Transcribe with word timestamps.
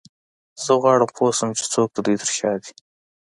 زه 0.63 0.71
غواړم 0.81 1.09
پوه 1.15 1.31
شم 1.37 1.49
چې 1.59 1.65
څوک 1.73 1.87
د 1.93 1.97
دوی 2.05 2.15
تر 2.21 2.29
شا 2.37 2.51
دی 2.63 2.71